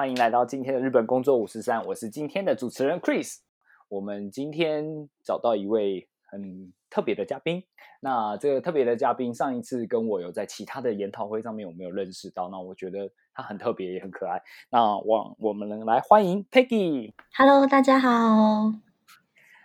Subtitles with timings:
[0.00, 3.40] 欢迎来到今天的日本工作五十三，我是今天的主持人 Chris。
[3.90, 7.64] 我们今天找到一位很特别的嘉宾，
[8.00, 12.48] 那这个特别的嘉宾上一次跟我有在其他的研讨会上面有没有认识到？
[12.48, 14.40] 那我觉得他很特别，也很可爱。
[14.70, 17.12] 那我我们来欢迎 Peggy。
[17.36, 18.72] Hello，大家好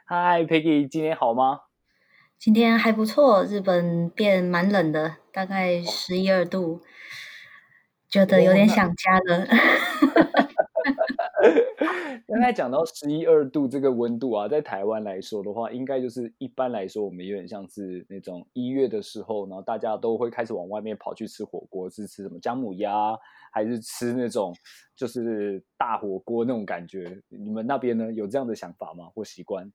[0.08, 1.62] ，Hi，Peggy，今天好吗？
[2.38, 6.82] 今天还不错，日本变蛮冷的，大概十一二度，
[8.10, 9.46] 觉得有点想家了。
[12.28, 23.18] 刚才讲到十一二度这个温度啊，在台湾来说的话，应该就是一般来说，我们有点像是那种一月的时候，然后大家都会开始往外面跑去吃火锅，是吃什么姜母鸭，
[23.54, 24.54] 还是吃那种
[24.96, 27.22] 就是大火锅那种感觉？
[27.30, 29.06] 你们那边呢有这样的想法吗？
[29.14, 29.72] 或习惯？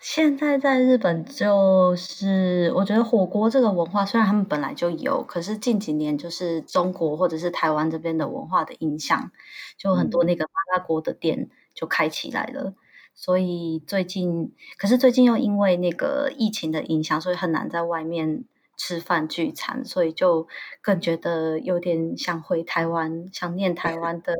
[0.00, 9.30] 现在在日本，就是我觉得火锅这个文化，虽然他们本来就有，可是近几年就是中国或者是台湾这边的文化的影响，
[9.76, 12.74] 就很多那个麻辣锅的店就开起来了。
[13.14, 18.44] 所以最近，可是最近又因为那个疫情的影响，所以很难在外面
[18.76, 20.48] 吃饭聚餐，所以就
[20.80, 24.34] 更觉得有点想回台湾，想念台湾的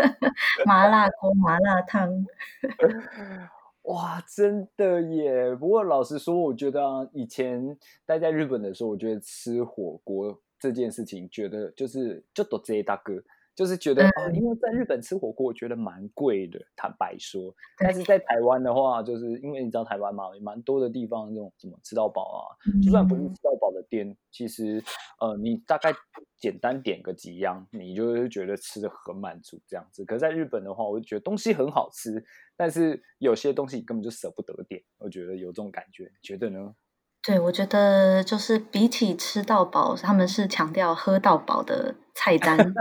[0.66, 2.26] 麻辣锅、麻辣烫。
[3.86, 5.54] 哇，真的耶！
[5.54, 13.22] 不过老实说，我觉得啊，以前待在日本的时候，我觉得吃火锅这件事情，觉得就是就都这大哥，
[13.56, 17.52] 就是觉得啊，因为在日本吃火锅，我觉得蛮贵的，坦白说。
[17.78, 22.44] 但是在台湾的话，就是因为你知道台湾嘛，蛮多的地方这种什么吃到饱啊，
[22.84, 24.84] 就算不是吃到饱的店，其实
[25.18, 25.90] 呃，你大概
[26.38, 30.04] 简单点个几样，你就是觉得吃的很满足这样子。
[30.04, 32.22] 可是在日本的话，我就觉得东西很好吃。
[32.58, 36.74] 但是有些东西你根本就舍不得点，我觉得有这种感觉，你觉得呢？
[37.22, 41.96] 对，我觉得就是比起吃到饱，他们是强调喝到饱的
[42.26, 42.74] 菜单。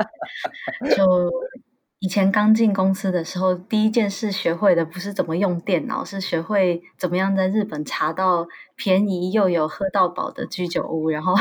[0.96, 1.32] 就
[2.00, 11.36] 以前刚进公司的时候，第一件事学会的不是怎么用电脑，是学会怎么样在日本查到便宜又有喝到饱的居酒屋，然后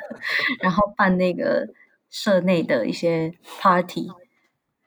[0.62, 1.68] 然后办那个
[2.08, 4.08] 社内的一些 party。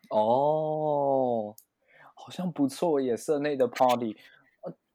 [0.09, 1.55] 哦。
[2.17, 4.17] 好像不错耶，社内的 party，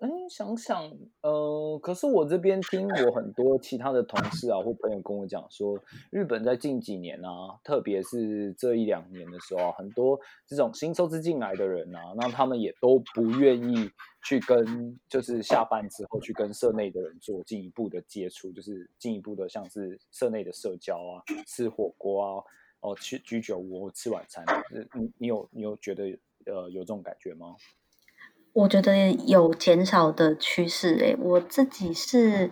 [0.00, 0.90] 哎，想想，
[1.20, 5.78] 呃，可是我这边听我很多其他的同事啊或朋友跟我讲说，
[6.10, 13.90] 日本在近几年啊，特别是这一两年的时候，很多这种新收资进来的人啊，那他们也都不愿意
[14.24, 22.44] 去跟，就是下班之后去跟社内的人做进一步的接触，就是进一步的像是社内的社交啊，吃火锅啊，
[22.80, 24.42] 哦，去居酒屋吃晚餐，
[24.94, 26.18] 你你有你有觉得？
[26.46, 27.54] 呃，有这种感觉吗？
[28.54, 30.94] 我觉得有减少的趋势。
[30.98, 32.50] 诶，我自己是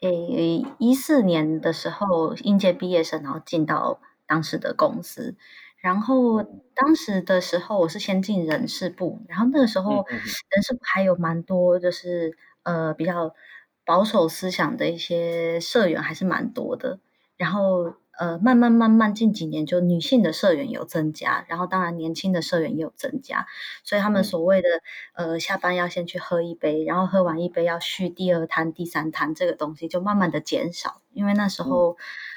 [0.00, 5.36] 诶一四年的时候应届毕业生，然后进到当时的公司。
[5.78, 6.42] 然后
[6.74, 10.06] 当时的时候，我是先进人事部，然后那个时候
[10.50, 13.34] 人事部还有蛮多就是呃比较
[13.84, 17.00] 保守思想的一些社员，还是蛮多的。
[17.36, 17.94] 然后。
[18.20, 23.46] 呃，慢慢慢慢近几年，就女性的社员有增加，然后当然年轻的社员也有增加，
[23.82, 24.68] 所以他们所谓的
[25.14, 31.96] 呃下班要先去喝一杯，然后喝完一杯要续第二摊、第三摊这个东西就慢慢的减少，因为那时候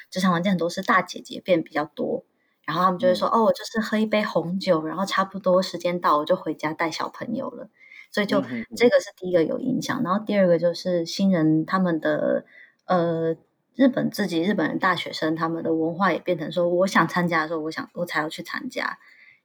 [0.09, 2.23] 职场环境很多是大姐姐变比较多，
[2.63, 7.67] 然后他们就会说、嗯、哦，我就是喝一杯红酒，然后差不多时间到我就回家带小朋友了，
[8.09, 12.45] 所以就、嗯、这个是第一个有影响，然后第二个就是新人他们的
[12.85, 13.35] 呃。
[13.75, 18.99] 日本自己日本人大学生他们的文化也变成说，我想参加的时候，我想我才要去参加，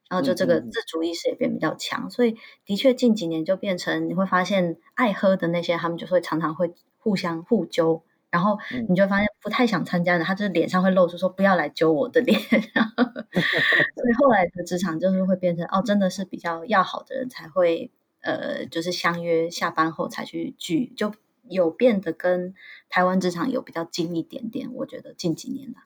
[0.08, 8.58] 然后就这个自主意识也变比较强，所以的确近几年就变成你会发现爱喝的那些他们就会常常会互相互揪，然后
[8.88, 12.38] 你就发现不太想参加的，他就是脸上会露出说不要来揪我的脸，
[12.74, 13.04] 然后
[13.96, 17.90] 所以后来的职场就是会变成哦，真的是比较要好的人才会
[18.20, 21.12] 呃，就是相约下班后才去聚就。
[21.50, 22.54] 有变得跟
[22.88, 25.80] 台湾职场有比较近一点点，我觉得近几年来。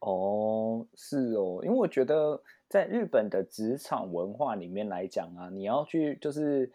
[0.00, 6.70] 哦，是哦，因为我觉得在日本的职场文化里面来讲啊，你要去就是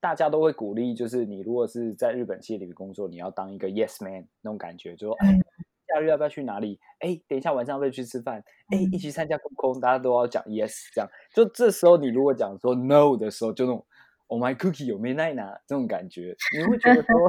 [0.00, 5.38] 大家都会鼓励，就是你如果是在日本企业里面工作，你要当一个 yes man 那种感觉，就说哎，
[5.86, 6.80] 假日要不要去哪里？
[7.00, 8.42] 哎，等一下晚上要不要去吃饭？
[8.70, 11.10] 哎，一起参加空空，大家都要讲 yes，这样。
[11.34, 13.84] 就这时候，你如果讲说 no 的时候，就那种
[14.32, 17.28] oh my cookie 有没奈拿这种感觉，你会觉得说，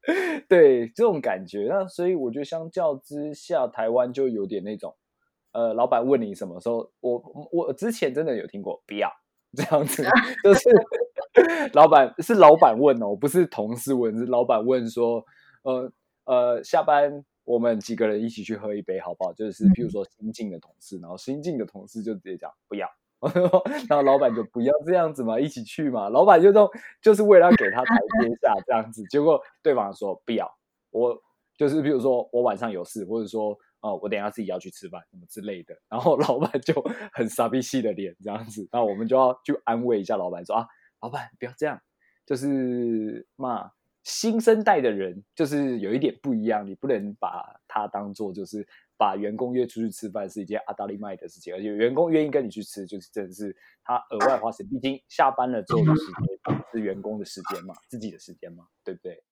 [0.48, 1.66] 对这种感觉。
[1.68, 4.96] 那所以我觉得相较之下，台湾就有点那种，
[5.52, 7.22] 呃，老板问你什么时候，我
[7.52, 9.10] 我之前真的有听过，不要
[9.54, 10.02] 这样子，
[10.42, 10.70] 就是
[11.74, 15.24] 老板是老板问哦，不是同事问，是老板问说，
[15.62, 15.92] 呃
[16.24, 17.24] 呃，下班。
[17.44, 19.32] 我们几个人一起去喝一杯，好不好？
[19.32, 22.86] 就是譬如说新进的同事，然后新进的同事就直接讲不要，
[23.88, 26.08] 然后老板就不要这样子嘛，一起去嘛。
[26.08, 26.70] 老板就说
[27.02, 30.50] 就是为了给他台阶下这样子，结果对方说不要，
[30.90, 31.16] 我
[31.56, 36.74] 就是比如说我晚上有事，或者说哦我等下自己要去吃饭什么之类的，然后老板就
[37.12, 40.66] 很傻逼气的脸这样子，那我们就要去安慰一下老板说啊，
[41.00, 41.80] 老板不要这样，
[42.26, 43.70] 就是骂。
[44.02, 48.66] 新生代的人就是有一点不一样，你不能把他当做就是
[49.00, 59.24] 把员工约出去吃饭是一件阿达利麦的事情，而且员工愿意跟你去吃，就是真的是他额外花钱，毕竟下班了之后的时间是员工的时间嘛，自己的时间嘛，对不对？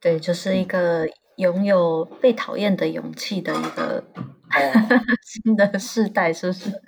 [0.00, 4.02] 对，就是一个拥有被讨厌的勇气的一个
[5.24, 6.70] 新的世代，是不是？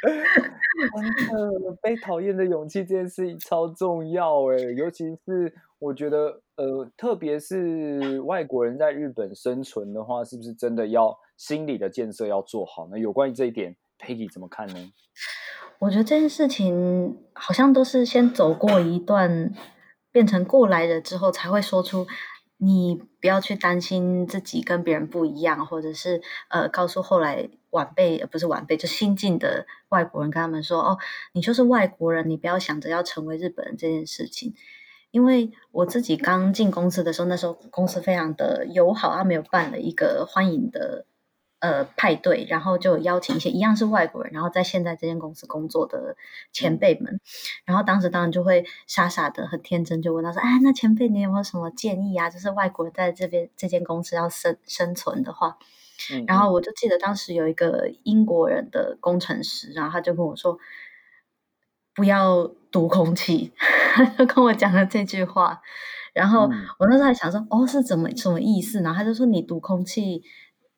[0.00, 12.98] 真的被讨厌的勇气这件事情超重要哎，尤其是我觉得呃，特别是外国人在日本生存的话，是不是真的要心理的建设要做好呢？
[12.98, 14.92] 有关于这一点，Peggy 怎么看呢？
[15.80, 19.52] 我觉得这件事情好像都是先走过一段，
[20.12, 22.06] 变成过来人之后，才会说出。
[22.62, 30.98] 你不要去担心自己跟别人不一样，或者是呃，告诉后来晚辈，不是晚辈，就新进的外国人，跟他们说哦，
[31.32, 34.52] 你就是外国人，你不要想着要成为日本人这件事情。
[35.10, 41.06] 因为我自己刚进公司的时候，那时候公司非常的友好，他没有办了一个欢迎的。
[41.62, 46.16] 呃，派对，然后就邀请一些一样是外国人，然后在现在这间公司工作的
[46.54, 47.20] 前辈们，
[47.66, 52.30] 然后当时当然就会傻傻的、很天真，就问他说：“哎，那前辈你有没有什么建议啊？
[52.30, 55.58] 就是外国人在这边这间公司要生生存的话。”
[56.26, 60.58] 然后我就记得当时有一个英国人的工程师，然后他就跟我说
[61.94, 63.52] ：“不要读空气。
[64.18, 65.60] ”就跟我讲了这句话，
[66.12, 66.48] 然后
[66.78, 70.22] 我那时候还想说：“哦，是怎么什么意思？”然后他就说：“你读空气。”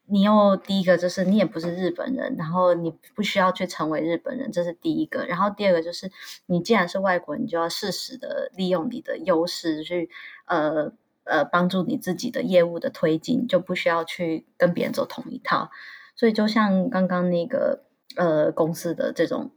[0.06, 5.24] 你又第一个就是你也不是日本人，然后你不需要去成为日本人，这是第一个。
[5.24, 6.10] 然后第二个就是
[6.46, 10.10] 你既然是外国人，你就要适时的利用你的优势去
[10.44, 10.92] 呃
[11.24, 15.70] 呃帮助你自己的业务的推进，就不需要去跟别人走同一套。
[16.14, 17.84] 所以就像刚刚那个
[18.16, 19.52] 呃公司的这种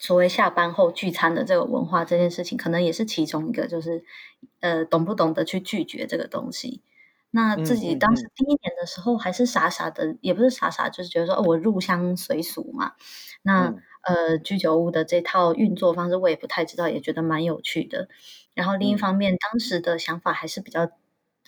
[0.00, 4.04] 所谓下班后聚餐的这个文化这件事情，可能也是其中一个，就是
[4.60, 6.82] 呃懂不懂得去拒绝这个东西。
[7.30, 12.92] 那自己当时第一年的时候还是傻傻的，也不是傻傻，就是觉得说，哦，我入乡随俗嘛。
[13.42, 18.08] 那呃，居酒屋的这套运作方式我也不太知道，也觉得蛮有趣的。
[18.54, 20.88] 然后另一方面，当时的想法还是比较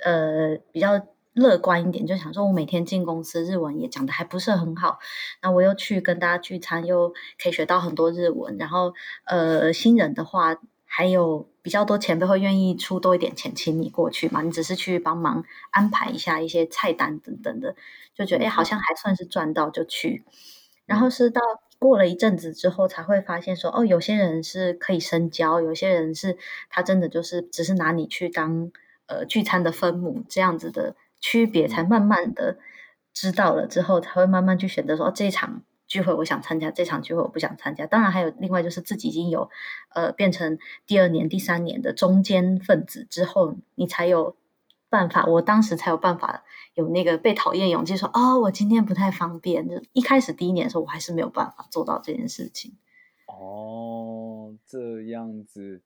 [0.05, 4.99] 呃比较乐观一点，就想说我每天进公司，日文也讲的还不是很好。
[5.43, 7.13] 那我又去跟大家聚餐，又
[7.43, 8.57] 可以学到很多日文。
[8.59, 8.95] 然后
[9.25, 10.57] 呃，新人的话。
[10.93, 14.43] 还有比较多前辈会愿意出多一点钱请你过去嘛？
[14.43, 17.77] 你只是去帮忙安排一下一些菜单等等的，
[18.13, 20.25] 就觉得哎，好像还算是赚到就去。
[20.87, 21.41] 然后是到
[21.79, 26.37] 过了一阵子之后，才会发现说，哦，有些人是可以深交，有些人是
[26.69, 28.73] 他真的就是只是拿你去当
[29.07, 32.59] 呃聚餐的分母这样子的区别，才慢慢的
[33.13, 35.63] 知道了之后，才会慢慢去选择说这一场。
[35.87, 37.85] 聚会我想参加，这场聚会我不想参加。
[37.85, 39.51] 当然还有另外就是自己已经有，
[39.89, 44.37] 呃，变成第二年、第三年的中间分子之后，你才有
[44.89, 45.27] 办法。
[45.27, 49.69] 我当时才有办法有那个被讨厌勇气，说哦，我今天不太方便。
[49.69, 52.77] 就一开始第一年的时候，我还是没有办法做到这件事情。
[53.27, 55.83] 哦，这样子，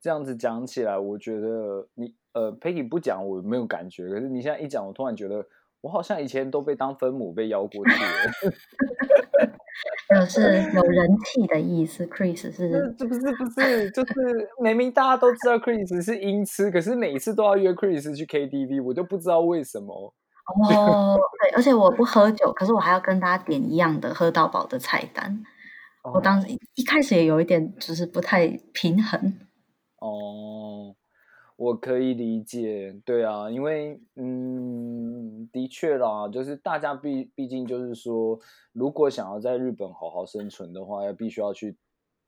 [0.00, 5.44] 这样子讲起来，我觉得你呃，Peggy 不讲我没有感觉，可是你现在一讲，我突然觉得。
[5.82, 8.54] 我好像以前都被当分母被邀过去了，
[10.14, 12.06] 就是有人气的意思。
[12.06, 14.14] Chris 是，这不是不是，就是
[14.62, 20.14] 明明大家都知道 Chris 是音痴，可是每一次都要约 Chris 去 KTV，我就不知道为什么。
[20.70, 25.42] 哦，对，而且我不喝酒，可是我还要跟大家点一样的喝到饱的菜单。
[26.14, 26.46] 我当时
[26.76, 29.20] 一开始也有一点，就是不太平衡。
[29.98, 30.94] 哦。
[31.62, 38.36] 我可以理解，对啊，因为嗯，的确啦，就是大家毕毕竟就是说，
[38.72, 41.76] 如果想要在日本好好生存的话，要必须要去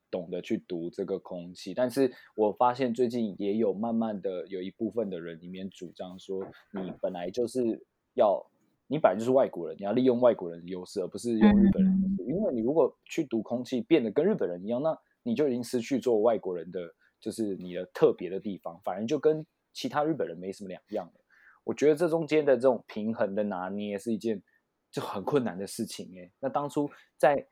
[0.09, 1.73] 懂得去读这个空气。
[1.73, 8.41] 但是我发现最近也有慢慢的有一部分的人里面主张说，你本来就是要
[8.87, 12.31] 你本来就是外国人，你要利用外国人的优势，而不是用日本人的优势。
[12.31, 16.79] 因为你如果去读空气变得跟日本人一样，那你就已经失去做外国人的
[17.25, 21.13] 就是你的特别的地方，反而就跟其他日本人没什么两样了。
[21.63, 24.39] 我觉得这中间的这种平衡的拿捏是一件
[24.91, 26.31] 就很困难的事情诶。
[26.39, 27.43] 那当初在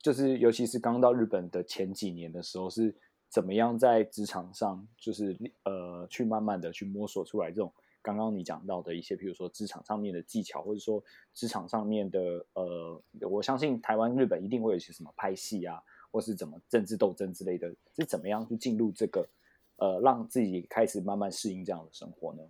[0.00, 2.92] 就是尤其是刚到日本的前几年的时候，是
[3.28, 7.72] 怎么样在职场上就是呃去慢慢的去摸索出来这种。
[8.02, 15.80] 刚刚你讲到的一些，比如说职场上面的技巧，或者说职场上面的呃，我相信台湾、日本一定会有一些什么拍戏啊，
[16.10, 19.28] 或是怎么政治斗争之类的，是怎么样去进入这个
[19.76, 22.42] 呃，让自己开始慢慢适应这样的生活呢？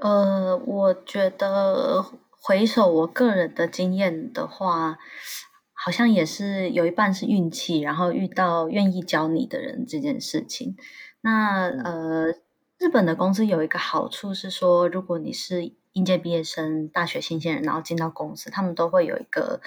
[0.00, 4.98] 呃，我觉得回首我个人的经验的话，
[5.72, 10.76] 好像也是有一半是运气，然后遇到愿意教你的人这件事情。
[11.20, 12.34] 那呃。
[12.78, 19.60] 日本的公司有一个好处是说，如果你是应届毕业生、大学新鲜人，然后进到公司，他们都会有一个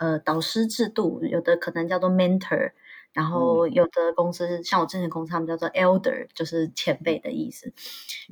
[0.00, 2.72] 呃导师制度，有的可能叫做 mentor，
[3.12, 7.72] 然后有的公司像我之前公司，他们叫做 elder，就是前辈的意思。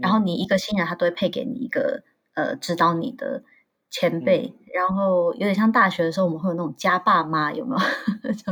[0.03, 2.03] 然后你一个新人，他都会配给你一个
[2.35, 3.45] 呃指导你的。
[3.91, 7.81] 前辈，然后有点像大学的时候，我们会有那种家爸妈，有没有？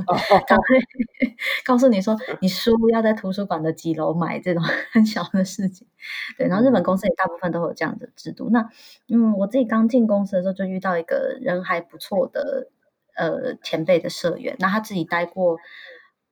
[0.49, 0.65] 他会
[1.63, 5.87] 告诉你说，你书要在图书馆的几楼买，这种 很小的事情。
[6.39, 8.49] 对，然后日本公司也大部分都会有这样的制度。
[8.51, 8.67] 那
[9.09, 12.71] 嗯，我自己刚进公司的时候，就遇到一个人还不错的
[13.17, 15.59] 呃前辈的社员，那他自己待过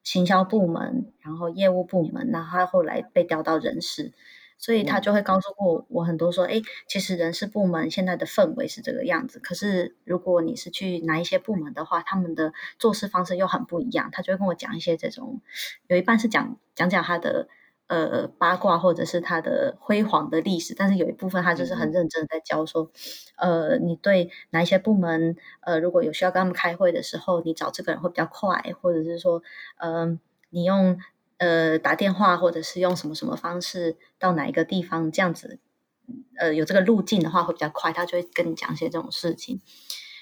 [0.02, 4.12] 行销部门，然后业务部门，那他后来被调到人事。
[4.56, 9.38] 所以他就会告诉过我很多说，哎，其实人事部门现在的氛围是这个样子。
[9.40, 14.10] 可是如果你是去哪一些部门的话，他们的做事方式又很不一样。
[14.12, 15.42] 他就会跟我讲一些这种，
[15.88, 17.48] 有一半是讲讲讲他的
[17.88, 22.90] 呃八卦或者是他的辉煌的历史，但是有一部分他就是很认真的在教说，
[23.36, 29.42] 呃，你对哪一些部门，呃，如果有需要跟他们开会的时候，你找这个人会比较快，或者是说，
[29.78, 30.98] 嗯，你用。
[31.36, 35.58] 呃，打电话或者是用什么什么方式到哪一个地方，这样子，
[36.38, 39.60] 呃，有这个路径的话会比较快，他就会跟你讲一些这种事情。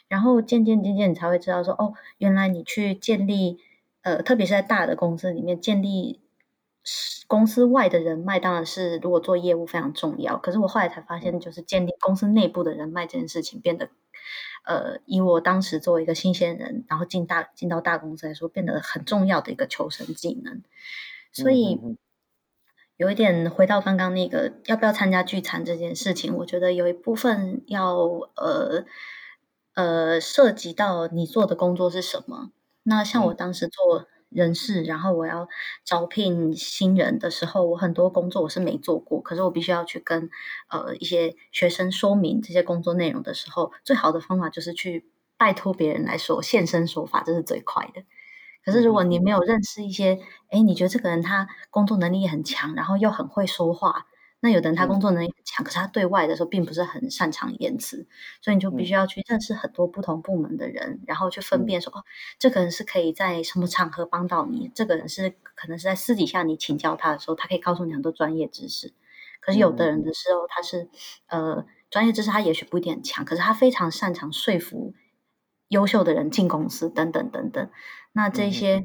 [0.08, 3.58] 然后渐渐渐渐，你才会知道说，哦，原来你去建立，
[4.00, 6.20] 呃，特别是在大的公司里面建立
[7.28, 10.36] 公司外的人脉，当然是如果做业务非常重要。
[10.36, 13.88] 可是我后来才发现，就是建立公司内部的人脉这件事情变得。
[14.64, 20.62] 呃，以我当时作为一个新鲜人，然后进大进到大公司来说，变得很重要的一个求生技能。
[21.32, 21.80] 所以
[22.96, 27.96] 有一点回到刚刚那个要不要参加聚餐这件事情，我觉得有一部分要
[28.36, 28.84] 呃
[29.74, 32.50] 呃涉及到你做的工作是什么。
[32.82, 34.06] 那像我当时做。
[34.34, 35.48] 人事，然后我要
[35.84, 40.30] 招聘新人的时候，我很多工作我是没做过，可是我必须要去跟
[40.68, 48.02] 呃一些学生说明这些工作内容的时候，最好的方法就是去拜托别人来说现身说法，这是最快的。
[48.64, 50.20] 可是如果你没有认识一些，
[50.50, 54.06] 哎，你觉得这个人他工作能力也很强，然后又很会说话。
[54.44, 58.08] 那有的人他工作能力很强，可是他对外的时候并不是很擅长言辞，
[58.40, 62.02] 所以你就必须要去认识很多不同部门的人，然后去分辨说，哦，
[62.40, 68.92] 这个人是可以在什么场合帮到你，这个人是可能是在私底下你请教他的时候，他可以告诉你很多专业知识。
[69.38, 70.88] 可是有的人的时候，他是
[71.28, 74.92] 呃专业知识他也许不一定很强，可是他非常擅长说服
[75.68, 77.70] 优秀的人进公司等等等等。
[78.10, 78.84] 那这些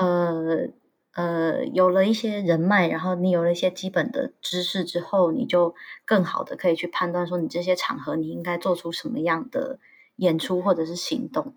[0.00, 0.70] 呃。
[1.14, 9.78] 呃，有了一些人脉，然后你有了一些基本的知识之后，你就更好的可以去判断说，你这些场合你应该做出什么样的
[10.16, 11.54] 演出或者是行动，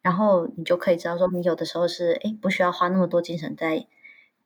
[0.00, 3.88] 然后你就可以知道说，你有的时候是哎不需要花那么多精神在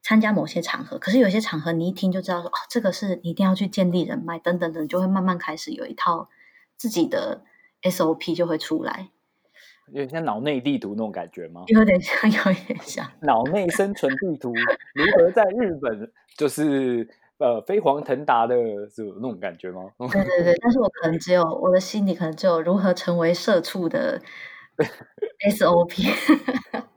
[0.02, 6.30] 参加某些场合，可是有些场合你一听就知道说，哦，这个是你一定要去建立人脉等等等，就会慢慢开始有一套
[6.76, 7.42] 自己的
[7.82, 9.10] SOP 就会出来。
[9.88, 11.62] 有点像脑内地图那种感觉吗？
[11.68, 14.52] 有点像，有点像脑内生存地图，
[14.94, 18.56] 如何在日本就是呃飞黄腾达的，
[18.88, 19.90] 是那种感觉吗？
[19.98, 24.20] 对对对，但是我可能只有我的心里可能只有如何成为社畜的
[25.50, 26.84] SOP。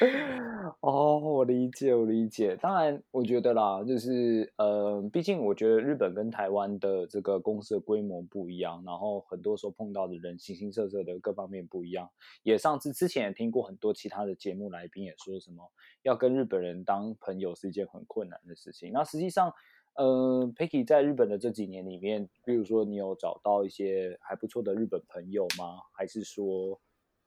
[0.80, 2.56] 哦，我理解，我理解。
[2.56, 12.10] 当然，我觉得啦，就是呃，毕竟我觉得日本跟台湾的这个公司的规模不一样，然后很多时候碰到的人形形色色的各方面不一样。
[12.42, 15.70] 也上次之前也听过很多其他的节目来宾也说什么，
[16.02, 18.92] 要跟日本人当朋友是一件很困难的事情。
[18.92, 19.52] 那实际上，
[19.94, 25.78] 呃，Picky 在日本的这几年里面，比如说你有找到一些还不错的日本朋友吗？
[25.92, 26.80] 还是说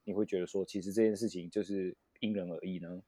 [0.03, 3.01] 你会觉得说，其实这件事情就是因人而异呢？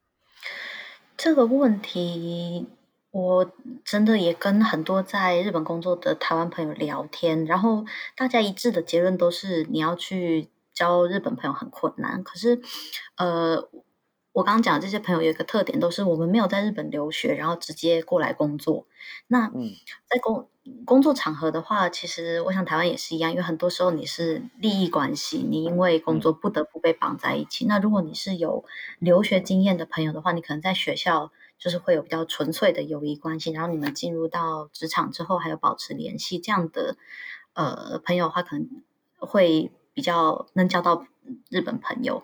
[1.17, 2.67] 这个问题，
[3.11, 3.51] 我
[3.83, 7.85] 真的也跟很多在日本工作的台湾朋友聊天，然后
[8.15, 12.23] 大家一致的结论都是你要去交日本朋友很困难。
[12.23, 12.61] 可是，
[13.17, 13.67] 呃，
[14.31, 18.85] 我刚刚讲的这些朋友有一个特点，都是我们没有在日本留学，然后直接过来工作。
[19.27, 19.47] 那
[20.07, 20.47] 在工
[20.85, 27.65] 工作场合的话，其实我想台湾也是一样，因为很多时候你是利益关系，你因为工作不得不被绑在一起。
[27.65, 28.65] 那如果你是有
[28.99, 31.31] 留学经验的朋友的话，你可能在学校。
[31.59, 36.95] 就是会有比较纯粹的友谊关系，然后你们进入到职场之后还有保持联系，这样的
[37.51, 38.69] 呃朋友的话，可能
[39.17, 41.05] 会比较能交到
[41.49, 42.23] 日本朋友。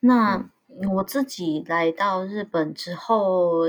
[0.00, 0.50] 那
[0.94, 3.64] 我自己来到日本之后，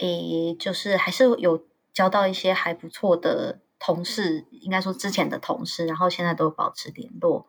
[0.00, 7.46] 诶，就是还是有交到一些还不错的同事，应该说之前的同事，然后现在都保持联络，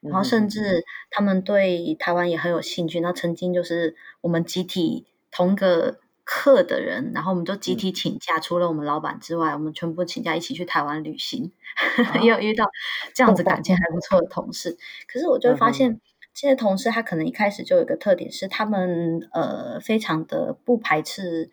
[0.00, 3.00] 然后甚至他们对台湾也很有兴趣。
[3.00, 6.00] 那曾经就是我们集体同个。
[6.26, 11.52] 课的人，然后我们就集体请假，除了我们老板之外，我们全部请假一起去台湾旅行，
[12.22, 12.64] 也有遇到
[13.12, 14.78] 这样子感情还不错的同事。
[15.06, 16.00] 可是我就会发现，
[16.34, 21.50] 这些同事他可能一开始就有一个特点，是他们呃非常的不排斥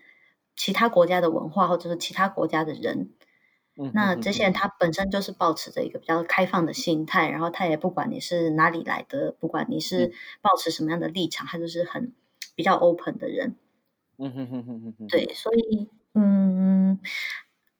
[0.55, 3.11] 其他国家的文化或者是其他国家的人。
[3.93, 10.11] 那这些人他本身就是保持着一个比较开放的心态，然后他也不管你是哪里来的，不管你是
[10.41, 12.13] 保持什么样的立场，他就是很
[12.53, 13.55] 比较 open 的人。
[14.17, 16.99] 嗯哼哼哼哼对，所以嗯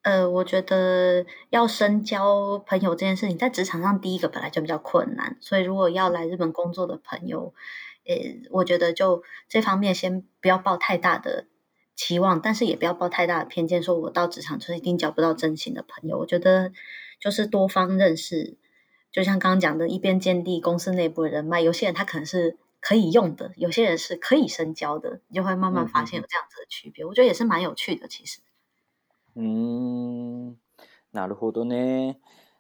[0.04, 7.54] 呃，我觉得要深交朋友这件事情，在职场上第一个本来就比较困难，所以如果要来日本工作的朋友，
[8.06, 8.16] 呃，
[8.52, 11.46] 我觉得就这方面先不要抱太大的
[11.96, 16.18] 期望，但是也不要抱太大的偏见，说我到职场就是一定交不到真心的朋友。
[16.18, 16.72] 我觉得
[17.20, 18.58] 就是多方认识，
[19.12, 22.58] 就像刚刚讲的，一边建立公司内部的人脉，有些人他可能是。
[22.84, 27.06] 可以用的，有些人是可以深交的，你就会慢慢发现有这样子的区别。
[27.06, 28.40] 我觉得也是蛮有趣的，其实。
[29.35, 30.57] 嗯，
[31.13, 32.17] なるほどね。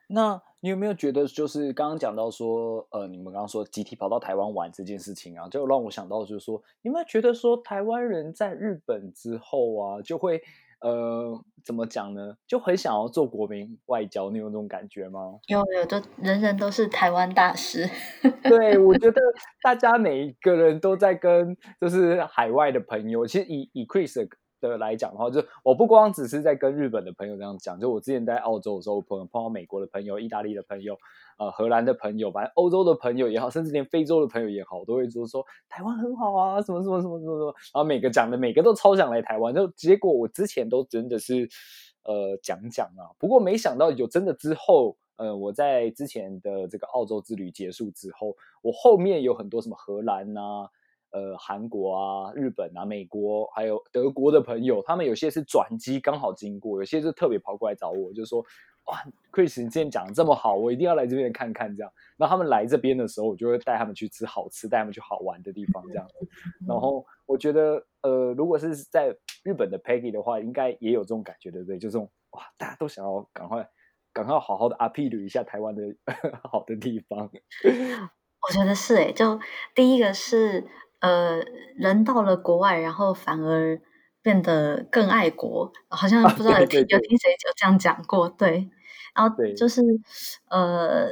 [0.08, 10.42] 那你有没有觉得，就是刚刚讲到说，呃，你们刚刚说集体跑到台湾玩这件事情啊，就让我想到就是说，你有没有觉得说，台湾人在日本之后啊，就会。
[10.78, 12.36] 呃，怎么讲呢？
[12.46, 15.40] 就很想要做国民外交，你有那种感觉吗？
[15.46, 17.88] 有有，就人人都是台湾大使。
[18.42, 19.18] 对，我觉得
[19.62, 24.28] 大家每一个人都在跟就是海外的朋友，其实以以 Chris。
[24.69, 30.97] 的来讲的话，就我不光只是在跟日本的朋友这样讲，就我之前在澳洲的时候，我朋友碰到美国的朋友、意大利的朋友、
[31.37, 41.49] 呃荷兰的朋友，反正欧洲的朋友也好，甚至连非洲的朋友也好，都会说说台湾很好啊，什么什么什么什么什么，然后每个讲的每个都超想来台湾，就结果我之前都真的是
[42.03, 50.67] 呃讲讲啊，不过没想到有真的之后，呃我在之前的这个澳洲之旅结束之后，我后面有很多什么荷兰呐。
[51.11, 58.41] 呃，韩国啊、日本啊、美国还有德国的朋友，他们有些是转机刚好经过，有些是特别跑过来找我，就说
[58.87, 58.97] ：“哇
[59.29, 66.07] ，Chris，你今天讲的这么好，我一定要来这边看看。”这样，那他们来这边的时候，我就会带他们去吃好吃，带他们去好玩的地方，这样。
[66.65, 71.77] 然后我觉得，呃，如果是在日本的 Peggy 的话，应该也有这种感觉，对不对？
[71.77, 73.69] 就这种哇，大家都想要赶快、
[74.13, 75.83] 赶快好好的 appeal 一下台湾的
[76.49, 77.29] 好的地方。
[78.47, 79.37] 我觉得是诶，就
[79.75, 80.65] 第一个是。
[81.01, 81.43] 呃，
[81.75, 83.81] 人到了国外，然后反而
[84.21, 88.69] 变得更爱国，好像不知道有听有听谁有这样讲过，对。
[89.13, 89.81] 然后就是
[90.49, 91.09] 呃，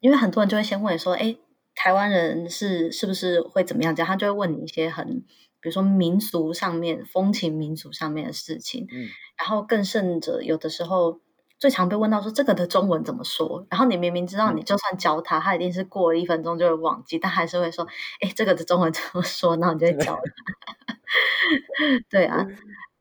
[0.00, 1.36] 因为很多人就会先问你说，哎，
[1.74, 3.94] 台湾人是是不是会怎么样？
[3.96, 5.24] 这样他就会问你一些很，
[5.60, 8.86] 比如说民俗上面、风情民俗上面的事情。
[8.92, 9.08] 嗯。
[9.36, 11.20] 然后更甚者，有的时候。
[11.58, 13.66] 最常被问到说这个的中文怎么说？
[13.70, 17.86] 然后你明明知道，你就算教他，他一定是过了一分钟就会忘记，但还是会说
[18.20, 20.20] ：“哎，这个的中文怎么说？”然后你就教他。
[22.10, 22.46] 对啊，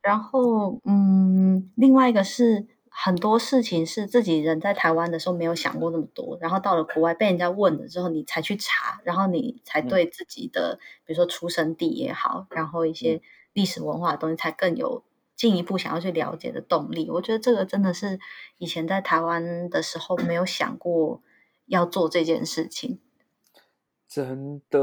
[0.02, 13.22] 然后嗯，另外一个是很多事情是自己人在台湾的时候没有想过那么多，然后到了国外被人家问了之后，你才去查，然后你才对自己的比如说出生地也好，然后一些
[13.54, 15.04] 历史文化的东西才更有。
[15.36, 18.20] 进一步想要去了解的动力，我觉得这个真的是
[18.58, 21.22] 以前在台湾的时候没有想过
[21.66, 23.00] 要做这件事情。
[24.16, 24.80] 真的，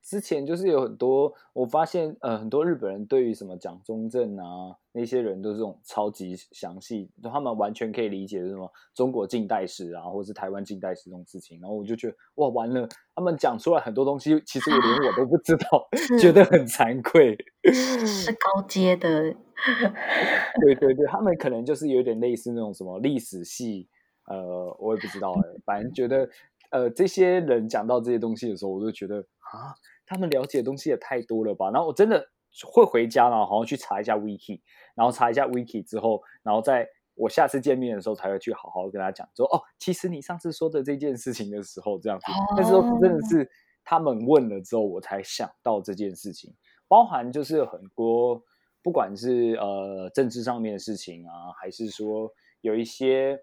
[0.00, 11.60] 之前就是有很多，我发现呃，很多日本人对于什么蒋中正啊那些人都是这种超级详细，他们完全可以理解什么中国近代史啊，或者是台湾近代史这种事情。
[11.60, 15.86] 然后我就觉得哇，完了，他们讲出来很多东西，其实我连我都不知道，
[16.18, 17.36] 觉得很惭愧。
[17.70, 19.24] 是高阶的，
[20.62, 23.90] 对对对，他们可能就是有点类似那种什么历史系，
[24.26, 26.26] 呃，我也不知道哎，反正觉得。
[26.72, 31.70] 呃，这些人讲到这些东西的时候，我就觉得啊，他们了解的东西也太多了吧。
[31.70, 32.26] 然后我真的
[32.64, 34.58] 会回家，然后好像去查一下 wiki，
[34.94, 43.50] 然后查一下 wiki 之后，然后在我下次见面的时候才会去好好跟他讲，说哦，其实你上次说的这件事情的时候这样子，但是真的是
[43.84, 46.54] 他们问了之后，我才想到这件事情，
[46.88, 48.42] 包含就是很多
[48.82, 52.32] 不管是呃政治上面的事情啊，还是说
[52.62, 53.38] 有一些。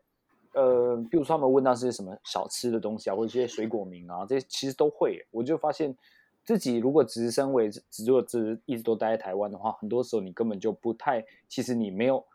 [0.53, 5.25] 呃，比如说他们问到是些什么小吃的东西啊，或者一些水果名啊，这些其实都会。
[5.31, 5.95] 我就发现
[6.43, 12.25] 自己如果只是身为只如果只一直都待在台湾的话，很多时候你根本就不太，其实你没有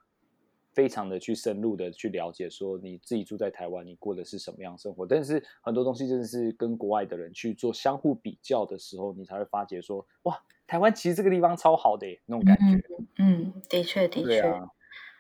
[0.73, 5.05] 非常的去深入的去了解，说你自己住在台湾，你过的是什么样生活。
[5.05, 12.81] 但是很多东西真的是跟国外的人去做相互比较的时候，你才会发觉说，哇，台湾其实这个地方超好的那种感觉。
[13.19, 14.41] 嗯，的确的确。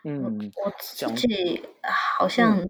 [0.07, 1.62] 嗯，我自己
[2.18, 2.64] 好像。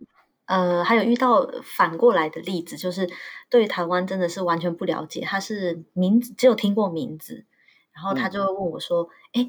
[0.47, 3.09] 呃，还有遇到反过来的例子，就是
[3.49, 7.47] 对台湾真的是完全不了解，他是名字只有听过名字，
[7.95, 9.49] 然后他就问我说：“哎，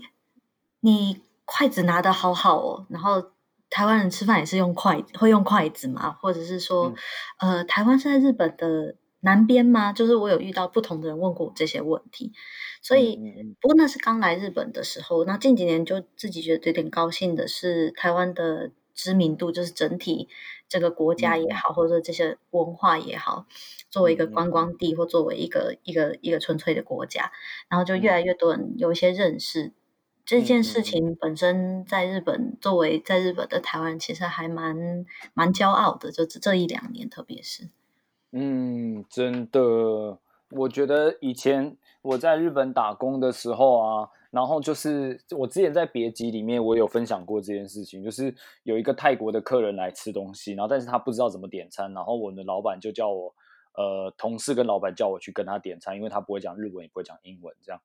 [0.79, 3.31] 你筷子拿的好好哦。”然后
[3.69, 6.17] 台湾人吃饭也是用筷子，会用筷子吗？
[6.21, 6.93] 或者是说，
[7.39, 9.91] 呃，台湾是在日本的南边吗？
[9.91, 12.31] 就是我有遇到不同的人问过我这些问题，
[12.81, 13.19] 所以
[13.59, 18.71] 不过那是刚来日本的时候，那近几年就自己觉得有点高兴的是台湾的。
[18.97, 20.29] 知名度就是整体
[20.67, 23.45] 这个国家也好，或者说这些文化也好，
[23.89, 27.31] 作为一个观光地或作为一个一个一个纯粹的国家，
[27.69, 29.73] 然后就越来越多人有一些认识。
[30.25, 36.11] 这件事情本身，在日本作为在日本的台湾人，其实还蛮蛮骄傲的。
[36.11, 37.69] 就这一两年，特别是，
[38.31, 44.09] 嗯，真的，我觉得以前我在日本打工的时候啊。
[44.35, 53.33] 然后就是我之前在别集里面，我有分享过这件事情，就是有一个泰国的客人来吃东西，然后但是他不知道怎么点餐，然后我们的老板就叫我，
[53.77, 57.81] 呃，同事跟老板叫我去跟他点餐，因为他不会讲日文，也不会讲英文，这样。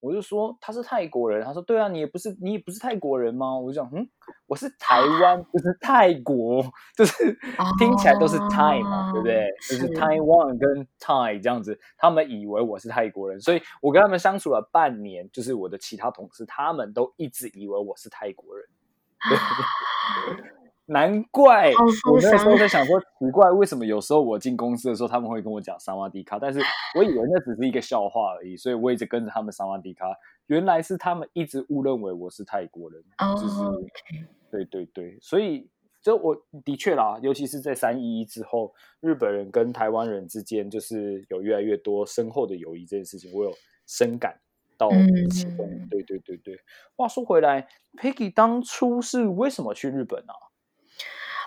[0.00, 3.58] 我就说他是泰国人，他说对啊，你也不是你也不是泰国人吗？
[3.58, 4.08] 我就讲嗯，
[4.46, 6.62] 我是台湾，不是泰国，
[6.96, 7.36] 就是
[7.78, 9.48] 听起来都是 Thai 嘛，对不对？
[9.68, 18.66] 就是 Taiwan 跟 Thai 这样子，他们以为我是泰国人，所以我跟他们相处了半年，就是我的其他同事他们都一直以为我是泰国人。
[20.90, 21.70] 难怪
[22.10, 26.60] 我那时候在想说，奇怪为什么有时候我进公司的时候他们会跟我讲萨瓦迪卡，但是
[26.96, 30.06] 我以为那只是一个笑话而已，所以我一直跟着他们萨瓦迪卡。
[30.46, 33.04] 原来是他们一直误认为我是泰国人，
[33.36, 33.60] 就是
[34.50, 35.68] 对对对，所以
[36.00, 43.52] 就我的确啦，尤其是在三一一之后，日本人跟台湾人之间就是有越来越多深厚的友谊这件事情，我有
[43.86, 44.40] 深感
[44.78, 44.88] 到
[45.30, 45.68] 其中。
[45.90, 46.58] 对对对对，
[46.96, 47.68] 话说回来
[48.00, 50.32] ，Peggy 当初是为什么去日本啊？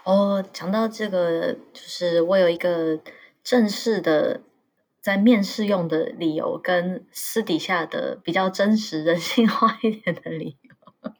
[0.03, 2.99] 哦，讲到这个，就是我有一个
[3.43, 4.41] 正式的
[4.99, 10.71] 在面试用的理由，跟私底下的比较真实、人性化一点的理由。
[11.03, 11.11] 哦，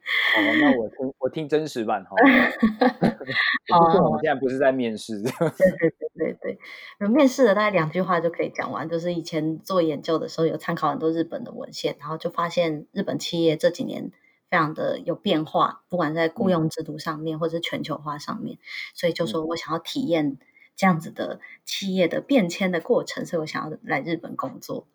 [0.60, 2.16] 那我听我听真实版哈。
[3.74, 5.22] 哦，我们现在不是在面试。
[5.22, 6.58] 对对对对
[7.00, 8.90] 对，面试的大概两句话就可以讲完。
[8.90, 14.12] 就是以前做研究的时候，有参考很多日本的文献，然后就发现日本企业这几年。
[14.52, 18.60] 非常的有变化，不管在雇佣制度上面，或者是全球化上面，
[18.94, 20.38] 所以就说我想要体验
[20.76, 24.86] 这样子的企业的变迁的过程，所以我想要来日本工作。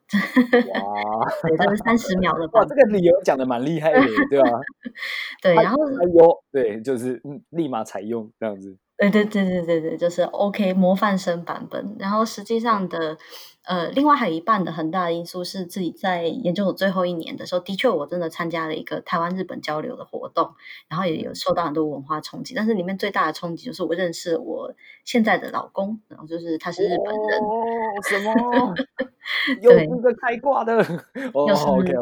[0.75, 4.51] 哇， 这是三十秒的哇，这个理由讲的蛮厉害的，对吧？
[5.41, 8.77] 对，然后哎呦，对，就是立马采用这样子。
[8.99, 11.97] 对对对对对对，就是 OK 模范生版本。
[11.99, 13.19] 然后实际上的，
[13.67, 20.55] 呃，另外还有一半的很大的因素是自己在研究所最后一年的时候，的确我真的参加了一个台湾日本交流的活动，
[20.89, 22.55] 然后也有受到很多文化冲击。
[22.55, 24.75] 但是里面最大的冲击就是我认识我
[25.05, 27.41] 现在的老公，然后就是他是日本人。
[27.41, 27.53] 哦，
[28.09, 28.75] 什么？
[29.61, 30.77] 又是个开挂的。
[31.35, 31.93] 哦，OK。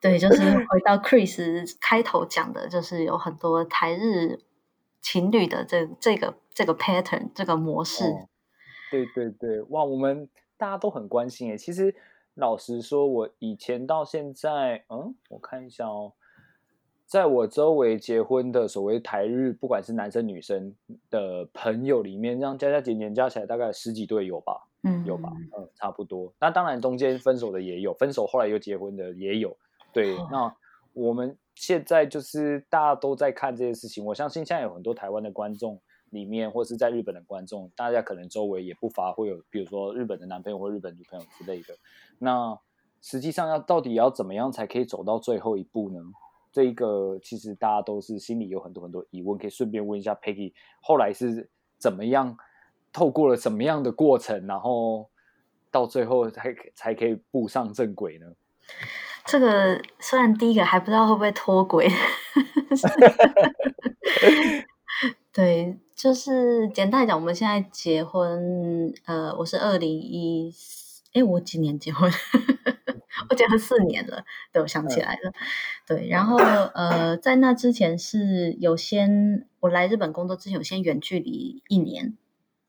[0.00, 4.40] 对，就是回到 Chris 开头讲的，就是有很多台日。
[5.06, 8.04] 情侣的这这个这个 pattern 这个模式，
[8.90, 11.56] 对对对，哇，我们大家都很关心诶。
[11.56, 11.94] 其实
[12.34, 16.12] 老实说，我以前到现在，嗯，我看一下哦，
[17.06, 20.74] 在我周围结婚的所谓台日，不管是男生女生
[21.10, 24.66] 的朋友里面，这样加加减减加起来大概十几对有吧？
[24.82, 25.32] 嗯，有吧？
[25.56, 26.32] 嗯，差不多。
[26.40, 29.56] 那当然中间分手的也有，分手后来又结婚的也有。
[29.92, 30.54] 对，那
[30.92, 31.36] 我们。
[31.56, 35.80] 现在就是大家都在看这些事情，我相信现在有很多台湾的观众
[36.14, 41.74] 里面，或是在日本的观众，大家可能周围也不乏会有，比如说日本的男朋友或日本女朋友之类的。
[42.18, 42.58] 那
[43.02, 46.00] 实际上要到底要怎么样才可以走到最后一步呢？
[46.50, 52.38] 这一个其实大家都是心里有很多很多疑问，可以顺便问一下 Peggy，后来是怎么样
[52.92, 55.10] 透过了什么样的过程，然后
[55.70, 58.26] 到最后才才可以步上正轨呢？
[59.26, 61.88] 这个虽然第一个还不知道会不会脱轨，
[65.32, 70.52] 对，就是简单来讲，我们现在结婚，呃，我是二零一，
[71.12, 72.10] 哎，我几年结婚？
[73.30, 75.32] 我结婚四年了，对，我想起来了，
[75.86, 82.18] 对，然后呃，在那之前是有先我来日本工作之前，有先远距离一年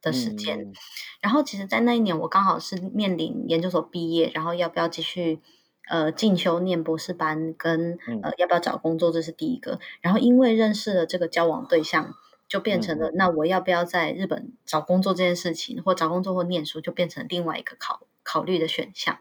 [0.01, 0.71] 的时间，
[1.19, 5.41] 然后其实，在那一年我刚好是面临研究所毕业，然后要不要继续
[5.89, 12.13] 呃进修念博士班，跟呃要不要找工作，这是第一个，然后因为认识了这个交往对象，
[12.47, 19.19] 就变成了那我要不要在日本找工作这件事情，或找工作或念书，就变成另外一个考考虑的选项。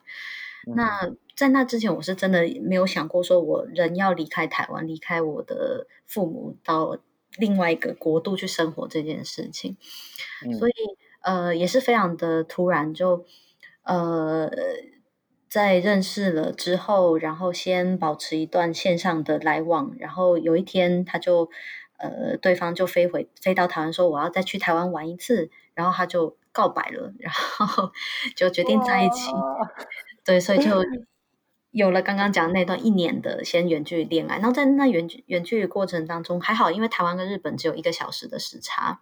[0.76, 6.96] 那在那之前，我是真的没有想过说，我人要离开台湾，离开我的父母，到
[7.36, 9.76] 另外一个国度去生活这件事情。
[10.58, 10.72] 所以，
[11.20, 13.26] 呃，也是非常的突然，就
[13.82, 14.50] 呃，
[15.50, 21.50] 在认识了之后，然后先保持一段线上的来往，然后有一天，他就
[21.98, 27.92] 呃，对方就飞回飞到台湾，说我要再去台湾玩一次，然后他就告白了，然后
[28.36, 29.30] 就决定在一起。
[30.24, 30.84] 对，所以就
[31.70, 34.36] 有了刚刚讲那段一年的先远距离恋爱。
[34.36, 39.00] 然后在那远距远距离过程当中，还好，因为台湾跟日本只有一个小时的时差，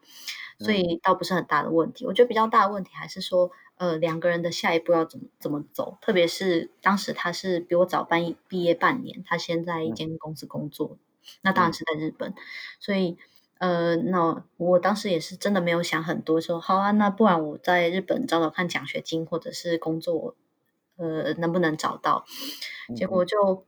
[0.59, 2.07] 所以倒不是很大的问题。
[2.07, 5.98] 我觉得比较大的问题还是说，呃，两个人的下一步要怎么怎么走。
[6.00, 10.96] 特别是当时他是比我早班毕业半年，他先在一间公司工作，
[11.42, 12.35] 那当然是在日本。
[12.80, 13.18] 所以，
[13.58, 20.37] 呃，那我当时也是真的没有想很多，说好啊，那不然我在日本找找看奖学金或者是工作。
[20.98, 22.26] 呃，能不能找到？
[22.94, 23.64] 结果就，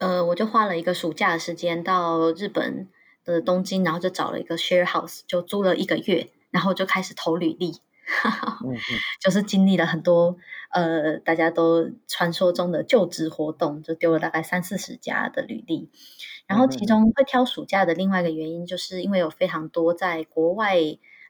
[0.00, 2.88] 呃，我就花了一个暑假的时间到日本
[3.24, 7.80] 的东京，然后就找了一个 share house，就租了一个月，然后就开始投履历，
[9.22, 10.36] 就是经历了很多
[10.72, 15.90] 呃，大家都传说中的就职活动，就丢了大概三四十家的履历。
[16.46, 20.76] 然后其中会挑暑假的另外一个原因，就是因为有非常多在国外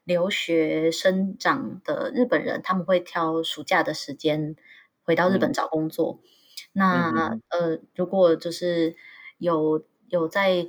[0.04, 4.56] 留学生长的日本人，他们会挑暑假的时间。
[5.04, 6.20] 回到日本找工作，
[6.72, 8.94] 那呃，如果就是
[9.38, 10.68] 有有在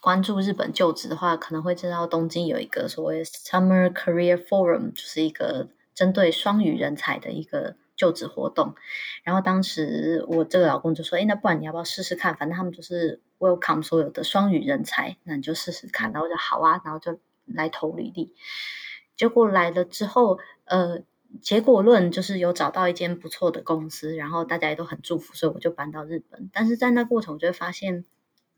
[0.00, 8.74] 关注日本就职的话，可能会知道东京有一个所谓 Summer Career Forum，就是一个针对双语人才的一个就职活动。
[9.22, 12.36] 然后当时我这个老公就说：“哎，那不然你要不要试试看？
[12.36, 18.34] 反正他们就是 Welcome 所有的双语人才，那你就试试看。”然后就好啊，然后就来投履历。
[19.16, 21.02] 结果来了之后，呃。
[21.40, 26.50] 结果论就是有找到一间不错的公司，然后大家也都很祝福，所以我就搬到日本。
[26.52, 28.04] 但是在那过程，我就会发现，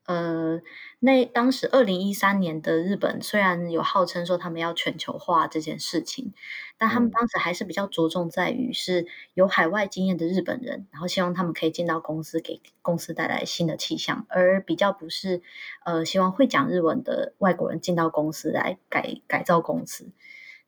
[0.07, 0.61] 呃，
[0.99, 6.35] 那当时二零一三年的日本虽然有号称说他们要全球化这件事情，
[6.77, 15.43] 但他们当时还是比较着重在于是有海外经验的日本人，然后希望他们可以进到公司，给公司带来新的气象，而比较不是
[15.85, 20.11] 呃希望会讲日文的外国人进到公司来改改造公司。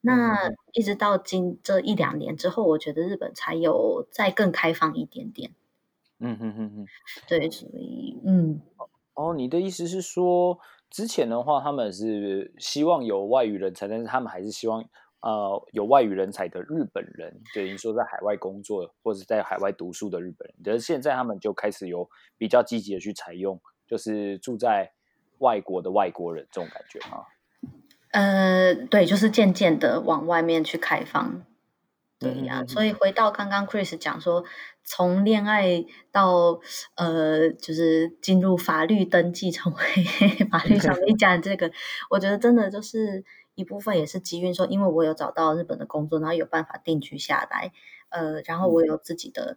[0.01, 5.51] 那一直到今这一两年之后，我觉得日本才有再更开放一点点。
[6.19, 6.87] 嗯嗯嗯嗯，
[7.29, 8.63] 对，所以嗯，
[9.17, 10.59] 哦，你的意思是说，
[10.91, 14.85] 之前的话他们是希望有外语人才，但是他们还是希望
[15.21, 20.57] 呃有外语人才的日本人，等于说在海外工作或者在海外读书的日本人。
[20.63, 24.93] 可是现在他们就开始有比较积极的去采用，就是住在
[25.39, 27.25] 外国的外国人这种感觉吗？
[28.13, 31.43] 呃，对，就是渐渐的往外面去开放，
[32.19, 32.65] 对呀。
[32.67, 34.45] 所以回到刚刚 Chris 讲说，
[34.85, 36.61] 从恋爱到
[36.95, 39.83] 呃，就是进入法律登记，成为
[40.51, 41.71] 法律上的一家人，这个
[42.11, 43.25] 我觉得真的就是
[43.55, 44.55] 一部分也是机运。
[44.55, 47.73] 说，因为我有找到日本的工作，然后有办法定居下来，
[48.09, 49.57] 呃，然后我有自己的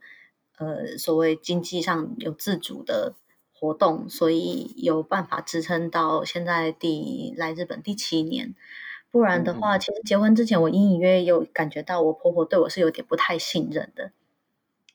[0.58, 3.16] 呃所谓经济上有自主的。
[3.62, 8.56] 活动，所以有办法支撑到现在第来日本第七年。
[9.12, 14.12] 不然的话，其实结婚之前，我隐隐约约有感觉到我婆婆对我是有点不太信任的。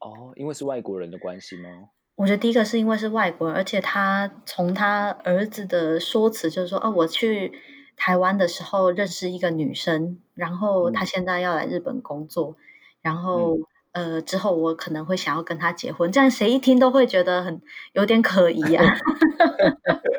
[0.01, 1.89] 哦，因为是外国人的关系吗？
[2.17, 7.53] 我觉得第一个是因为是外国人，而且他从他儿子的说辞就是说，哦，我去
[7.97, 12.57] 台湾的时候认识一个女生，然后她现在要来日本工作，
[13.03, 13.59] 然后。
[13.95, 18.85] 呃，之后我可能会想要跟他结婚，这样谁一听都会觉得很有点可疑啊，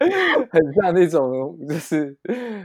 [0.50, 2.16] 很像那种就是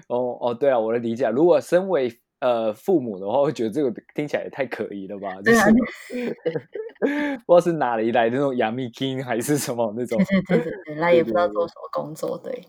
[0.08, 5.42] 哦哦，对啊，我的理解，如果身为呃父母的话，会觉得这个听起来也太可疑了吧？
[5.42, 5.72] 就是
[7.46, 10.18] 不知道是哪里来的那种杨幂 king 还是什么那种，
[10.48, 12.66] 对对对对，那也不知道做什么工作，对，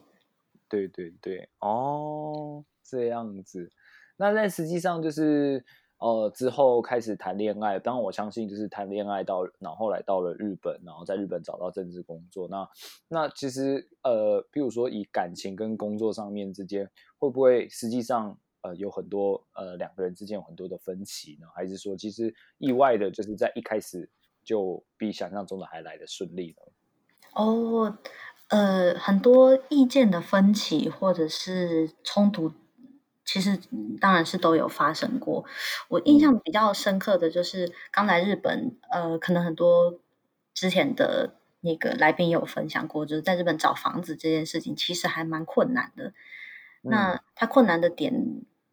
[0.68, 3.70] 对对对，哦，这样子，
[4.16, 5.64] 那在实际上就是。
[5.98, 7.78] 呃之后开始谈恋爱。
[7.78, 12.48] 当然我相信就是谈恋爱到，然后后来到了日本，然后在日本找到政治工作。
[12.48, 12.68] 那
[13.08, 21.46] 那其实呃，比如说以感情跟工作上面之间，会不会实际上呃有很多呃两个人之间有很多的分歧呢？
[21.54, 24.10] 还是说其实意外的就是在一开始
[24.42, 26.72] 就比想象中的还来的顺利呢？
[27.32, 27.98] 哦，
[28.48, 32.52] 呃，很多意见的分歧或者是冲突，
[33.24, 33.58] 其实
[34.00, 35.44] 当然是都有发生过。
[35.88, 39.98] 我印象比较深刻的就是刚来日本，呃，可能很多
[40.52, 46.12] 之前的那个来宾有分享过，就是在日本找房子这件事情，其实还蛮困难的。
[46.82, 48.12] 那他困难的点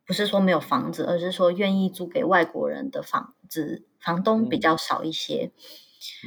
[0.05, 5.51] 不是说没有房子，而是说愿意租给外国人的房子，房东比较少一些。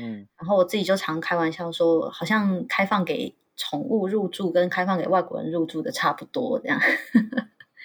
[0.01, 6.81] 嗯，然后我自己就常开玩笑说，好像开放给宠物入住跟开放给外国人入住的差不多这样。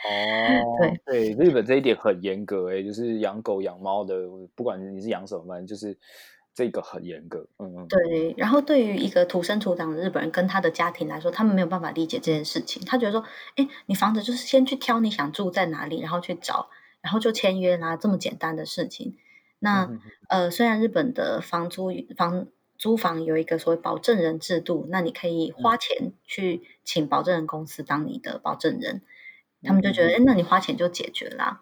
[0.07, 4.15] 哦，对对，日本这一点很严格哎，就是养狗养猫的，
[4.55, 5.97] 不管你是养什么，反正就是
[6.53, 7.47] 这个很严格。
[7.57, 8.33] 嗯嗯，对。
[8.37, 12.83] 然后对于一个土生土长的日本人跟他的家庭来说，他们没有办法理解这件事情。
[12.85, 13.23] 他觉得说，
[13.55, 16.69] 哎，你房子就是先去挑你想住在哪里，然后去找，
[17.01, 19.17] 然后就签约啦，这么简单的事情。
[19.59, 19.89] 那
[20.29, 29.01] 呃，虽然日本的房租房租房有一个所谓保证人制度，那你可以花钱去请保证人公司当你的保证人，
[29.63, 31.61] 他们就觉得，哎，那你花钱就解决啦。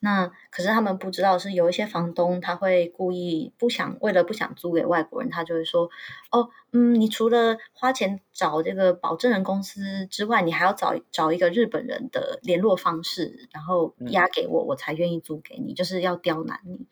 [0.00, 5.90] 那可是他们不知道是有一些房东他会故意不想为了不想租给外国人，他就会说，
[6.30, 16.86] 哦，嗯，你除了花钱找这个保证人公司之外，你还要找找一个日本人的联络方式，然后押给我，我才愿意租给你，就是要刁难你。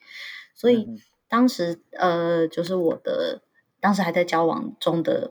[0.54, 0.88] 所以
[1.28, 3.42] 当时，呃，就是我的
[3.78, 5.30] 当时还在交往中的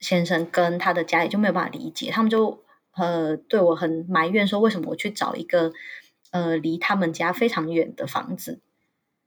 [0.00, 2.62] 先生跟他的家里就没有办法理解，他们就
[2.96, 5.72] 呃对我很埋怨，说为什么我去找一个
[6.30, 8.60] 呃离他们家非常远的房子，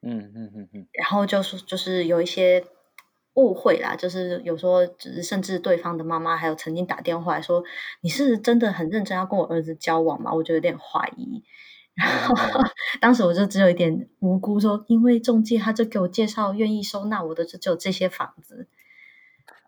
[0.01, 2.65] 嗯嗯嗯嗯，然后就是就是有一些
[3.33, 7.63] 误会啦，就是有时候只是甚至对方的妈妈还有曾经打电话说，
[8.01, 10.33] 你是真的很认真要跟我儿子交往吗？
[10.33, 11.43] 我就有点怀疑。
[11.95, 12.35] 然后
[12.99, 18.67] 当时我就只有一点无辜，说因为中介他就给我介绍愿意收纳我的就只有这些房子。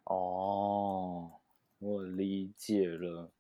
[0.04, 1.32] 哦，
[1.80, 3.32] 我理解了，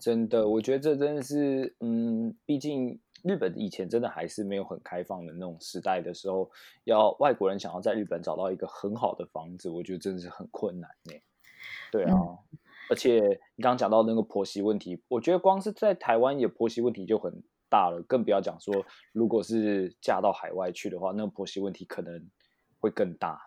[0.00, 6.50] 真的，我觉得这真的是，嗯，毕竟日本以前真的还是没有很开放的那种时代的时候，
[6.84, 11.12] 要外国人想要在日本找到一个很好的房子，我觉得真的是很困难呢。
[11.90, 12.12] 对啊，
[12.90, 17.42] 而且你刚刚讲到那个婆媳问题，我觉得光是在台湾也婆媳问题就很。
[17.68, 18.72] 大了，更不要讲说，
[19.12, 22.30] 如果是嫁到海外去的话，那婆媳问题可能
[22.78, 23.40] 会更大。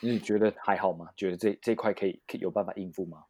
[0.00, 1.08] 你觉得还好吗？
[1.16, 3.24] 觉得这这块可以可以有办法应付吗？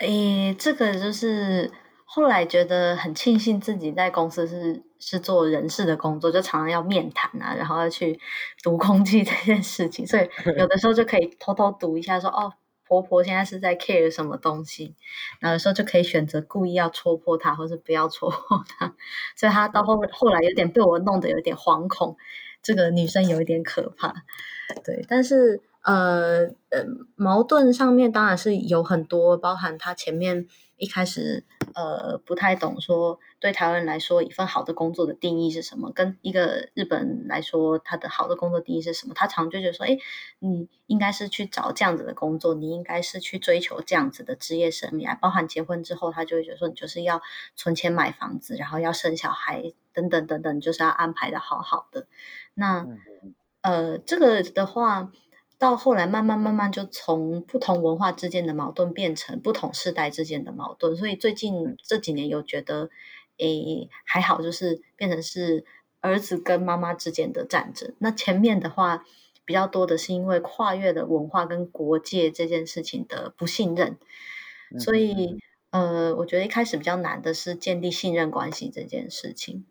[0.00, 1.70] 诶，这个就是
[2.04, 8.18] 后来觉得很庆幸自己在公司是是做人事的工作，就常常要面谈啊，然后要去
[8.62, 12.52] 读空气 这件事情，所以有的时候就可以偷偷读一下，说哦。
[12.90, 14.96] 婆婆现在是在 care 什么东西，
[15.38, 18.96] 然后有时候就可以选择故意要戳破她，或是不要戳破她，
[19.36, 22.16] 所以她到后后来有点被我弄得有点惶恐，
[22.64, 24.12] 这个女生有一点可怕，
[24.84, 26.84] 对，但是呃呃
[27.16, 31.44] 矛盾上面当然是有很多，包含他前面一开始。
[31.72, 35.92] 呃，不太懂说对台湾人来说，一份好的工作的定义是什么？
[35.92, 39.14] 跟一个日本来说，他的好的工作定义是什么？
[39.14, 39.96] 他常就觉得说，哎，
[40.40, 47.22] 你应该是去找这样子的工作，你应该是去追求这样子的职业生涯，包含结婚之后，他就会觉得说，你就是要
[47.54, 52.08] 存钱买房子，然后要生小孩，等等等等，就是要安排的好好的。
[52.54, 52.84] 那
[53.60, 55.12] 呃，这个的话。
[55.60, 62.88] 到后来，慢慢慢慢就从不同文化之间的矛盾变成不同世代之间的矛盾，所以最近这几年有觉得，
[63.36, 65.66] 诶还好，就是变成是
[66.00, 67.94] 儿子跟妈妈之间的战争。
[67.98, 69.04] 那前面的话
[69.44, 73.98] 比较多的是因为跨越的文化跟国界这件事情的不信任，
[74.78, 75.38] 所以
[75.72, 79.66] 呃，我觉得一开始比较难的是建立信任关系这件事情。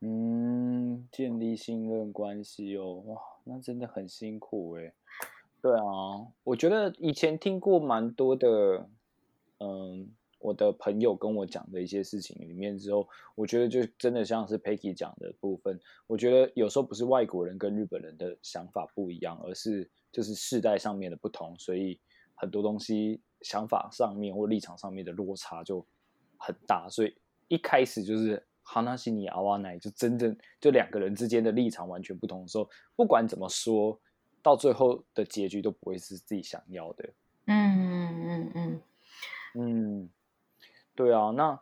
[0.00, 4.92] 嗯，建立信任关系哦，哇，那真的很辛苦哎。
[5.62, 8.86] 对啊，我觉得以前听过蛮多的，
[9.60, 21.98] 嗯，我的朋友跟我讲的一些事情里面之后，我觉得就真的像是 Peggy 讲的部分，我觉得有时候不是外国人跟日本人的想法不一样，而是就是世代上面的不同，所以
[22.34, 25.86] 很多东西想法上面或立场上面的落差就
[26.36, 27.16] 很大，所以
[27.48, 28.46] 一开始就是。
[28.64, 34.00] 哈纳西尼阿瓦奈就真正就两个人之间的立场完全不同的时候，不管怎么说，
[34.42, 37.10] 到最后的结局都不会是自己想要的。
[37.46, 38.82] 嗯嗯嗯嗯，
[39.54, 40.10] 嗯，
[40.96, 41.60] 对啊，那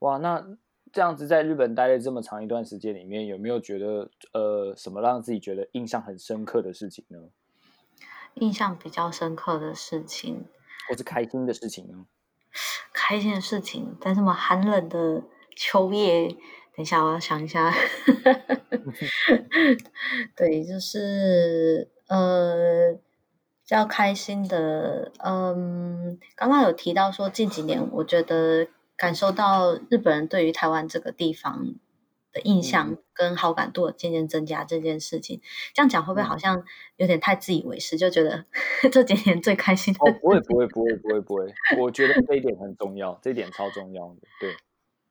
[0.00, 0.56] 哇，那
[0.92, 7.18] 这样子在日本待了这么长一段时间里面，有没有觉得呃什么让自己觉得印象很深刻的事情呢？
[8.34, 10.44] 印象比较深刻的事情，
[10.88, 12.06] 或是开心的事情呢？
[12.92, 15.22] 开心的事情，在这么寒冷的
[15.56, 16.36] 秋叶，等
[16.78, 17.72] 一下我要想一下。
[20.36, 23.00] 对，就是呃，比
[23.64, 31.74] 较开心的，嗯，刚刚有提到说近几年，我觉得感受到日本人对于台湾这个地方
[32.32, 35.40] 的印象跟好感度渐渐增加这件事情，
[35.74, 36.64] 这样讲会不会好像
[36.96, 37.96] 有点太自以为是？
[37.96, 38.44] 就觉得
[38.90, 40.00] 这几年最开心的？
[40.00, 41.46] 哦，不会，不会，不会，不会，不会，
[41.78, 44.56] 我觉得这一点很重要，这一点超重要的，对，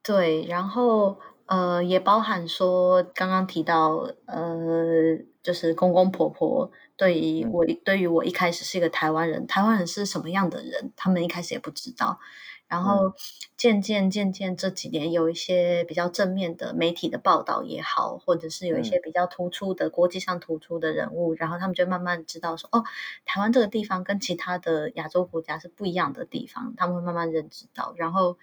[0.03, 1.19] 对，然后。
[1.47, 12.21] 呃，也包含说刚刚提到，呃，就是公公婆婆对于我，对于我一开始是一个台湾人，台湾人是什么样的人，他们一开始也不知道。
[12.69, 13.13] 然后
[13.57, 22.85] 渐渐渐渐这几年有一些比较正面的媒体的报道也好，或者是有一些比较突出的国际上突出的人物，然后他们就慢慢知道说，哦，
[23.25, 28.37] 台湾这个地方跟其他的亚洲国家是不一样的地方，他们会慢慢认知到，然后。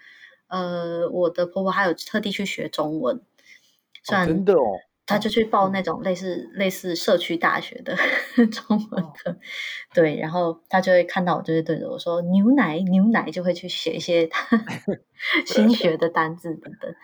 [0.49, 3.21] 呃，我的婆婆还有特地去学中文，
[4.03, 7.95] 真的哦，她就去报那种类似类似社区大学的
[8.51, 9.37] 中文课，
[9.93, 14.29] 对，然后她就会看到我，就会对着我说牛奶牛奶，就会去写一些
[15.45, 16.95] 新学的单字等等，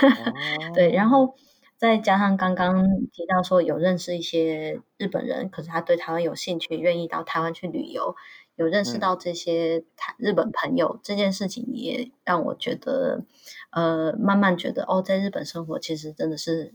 [0.74, 1.34] 对，然后
[1.76, 2.82] 再加上刚刚
[3.12, 8.16] 提到说有认识一些日本人，可是他对台湾有兴趣，愿意到台湾去旅游。
[8.56, 13.24] 有认识到这些台日本朋友这件事情，也让我觉得，
[13.70, 16.74] 呃，慢慢觉得哦，在日本生活其实真的是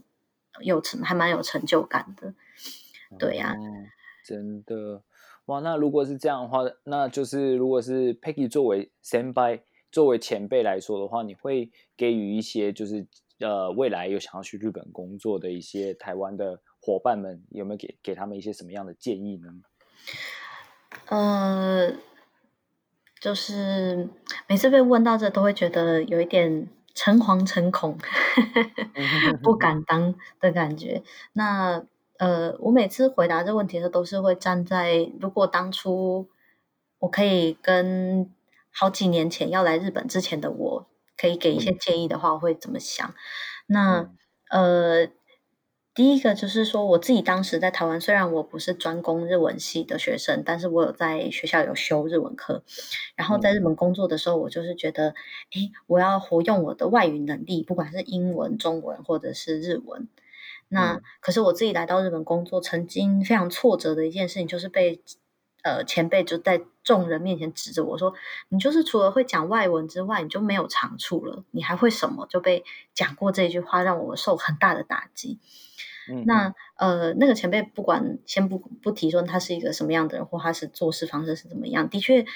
[0.60, 2.34] 有成，还蛮有成就感的。
[3.18, 3.54] 对呀，
[4.24, 5.02] 真的
[5.46, 5.58] 哇！
[5.60, 13.06] 那如果是这样的话，那就是如果是 Peggy 作为 Senpai 作为前辈来说的话，你会给予一些就是
[13.40, 19.48] 呃未来有想要去日本工作的一些台湾的伙伴们，有没有给给他们一些什么样的建议呢？
[21.06, 21.92] 呃，
[23.20, 24.08] 就是
[24.48, 27.98] 每次被问到这，都会觉得有一点诚惶诚恐，
[29.42, 31.02] 不敢当的感觉。
[31.32, 31.84] 那
[32.18, 36.28] 呃，我每次回答这问题的时候，都是会站在如果当初
[37.00, 38.30] 我可以跟
[38.70, 40.86] 好几年前要来日本之前的我，
[41.16, 43.14] 可以给一些建议的话，我会怎么想？
[43.66, 44.10] 那
[44.50, 45.08] 呃。
[45.94, 52.62] 第一个就是说，我自己当时在台湾，虽然我不是专攻日文系的学生，但是我有在学校有修日文课。
[53.14, 55.08] 然后在日本工作的时候，我就是觉得，
[55.50, 60.08] 哎，我要活用我的外语能力，不管是英文、中文或者是日文。
[60.68, 65.02] 那可是我自己来到日本工作，曾经非常挫折的一件事情，就是被
[65.62, 68.14] 呃前辈就在众人面前指着我说
[68.50, 75.38] ：“你就是除了会讲外文之外，你就没有长处了，你还会什么？”就被讲过这句话，让我受很大的打击。
[76.26, 82.26] 那呃，那个前辈不管先不不提说他是一个什么样的人，或他是做事方式是怎么样，的确，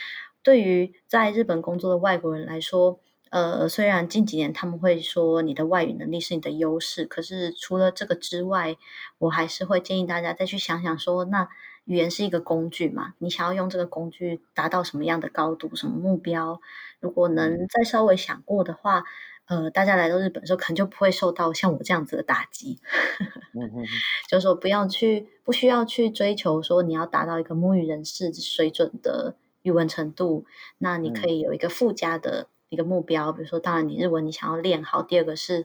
[0.45, 3.01] 对于在日本工作的外国人来说，
[3.31, 8.77] 呃，虽然近几年他们会说你的外语能力是你的优势，可是除了这个之外，
[9.19, 11.49] 我还是会建议大家再去想想说，那
[11.87, 16.61] 语言是一个工具嘛，你想要用这个工具达到什么样的高度、什么目标，
[17.01, 19.05] 如果能再稍微想过的话。
[19.49, 22.81] 呃，大家来到日本的时候，可能就不会受到像我这样子的打击。
[24.29, 30.47] 就是说，不要去，不需要去追求说你要达到一个母语人士水准的语文程度。
[30.79, 35.05] 那你可以有一个附加的一个目标，比如说，当然你日文你想要练好。
[35.05, 35.65] 第二个是，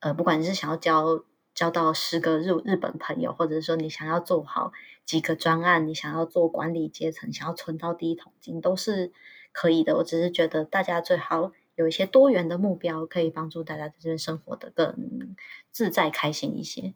[0.00, 1.22] 呃，不管你是想要交
[1.58, 4.70] 交到十个日日本朋友，或者是说你想要做好
[5.04, 9.10] 几个专案，你想要做管理阶层，想要存到第一桶金，都是
[9.50, 9.96] 可以的。
[9.96, 11.50] 我只是觉得大家最好。
[11.74, 15.36] 有一些多元的目标，可以帮助大家在这边生活的更
[15.72, 16.94] 自在、开心一些。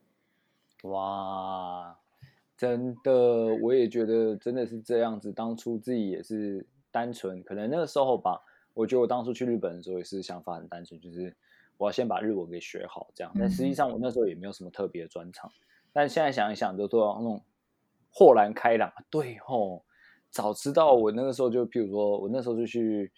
[0.84, 1.98] 哇，
[2.56, 5.32] 真的，我也觉得真的是这样子。
[5.32, 8.42] 当初自己也是单纯，可能那个时候吧，
[8.74, 11.36] 我觉得我当初去日本的时候也是想法很单纯，就是
[11.76, 13.32] 我要先把日文给学好，这样。
[13.38, 15.50] 但实际上我那时候也没有什么特别的专长。
[15.92, 17.44] 但现在想一想，就做那种
[18.10, 18.92] 豁然开朗。
[19.10, 19.84] 对吼，
[20.30, 23.12] 早知道我那个时候就，譬如说我那时候就去。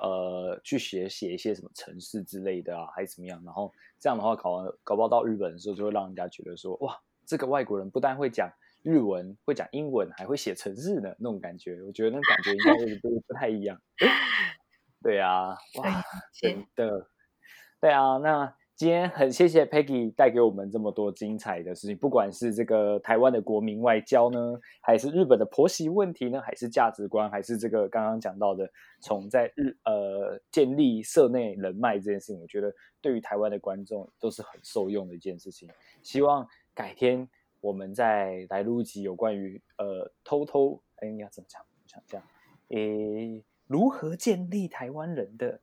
[0.00, 3.42] 呃，去写写一些什么城市之类的啊，还是怎么样？
[3.44, 8.50] 然后这样的话，考完搞不好到日本的时候，就会让人家觉得说，哇，这个外国人不但会讲
[8.82, 11.82] 日文，会讲英文，还会写城市的那种感觉。
[11.82, 13.78] 我觉得那感觉应该是不不太一样。
[15.02, 16.02] 对啊，哇，
[16.40, 17.06] 真的，
[17.84, 18.16] 对啊。
[18.16, 28.66] 那今天很谢谢 Peggy 带给我们这么多精彩的事情，不管是这个台湾的国民外交呢，还是日本的婆媳问题呢，还是价值观，还是这个刚刚讲到的
[29.02, 32.72] 从在日呃建立社内人脉这件事情，我觉得
[33.02, 35.68] 对于台湾的观众都是很受用的一件事情。
[36.02, 37.28] 希望改天
[37.60, 41.60] 我们再来录一集有关于呃偷偷哎你要怎么讲？
[41.60, 42.26] 我想这样，
[42.68, 45.60] 诶如何建立台湾人的？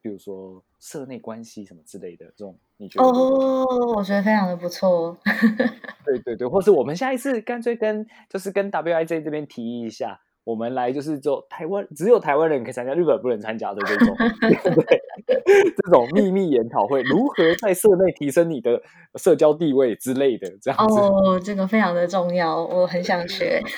[0.00, 3.08] 比如说社内关系什么之类的，这种你觉得？
[3.08, 3.64] 哦，
[3.96, 5.18] 我觉得非常的不错。
[6.04, 18.82] 对对对，或是我们下一次干脆跟就是跟 WIJ 这边提议一下，我们来就是做台湾只有台湾人可以参加，日本不能参加的这种， 对，这种秘密研讨会，如何在社内提升你的
[19.16, 20.98] 社交地位之类的，这样子。
[20.98, 23.60] 哦，这个非常的重要，我很想学。